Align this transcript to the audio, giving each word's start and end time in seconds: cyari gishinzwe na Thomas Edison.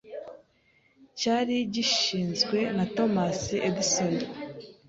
cyari 1.19 1.55
gishinzwe 1.73 2.57
na 2.75 2.85
Thomas 2.95 3.39
Edison. 3.67 4.13